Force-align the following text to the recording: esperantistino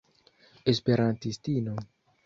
esperantistino 0.71 1.75